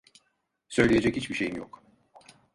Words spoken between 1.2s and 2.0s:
şeyim yok.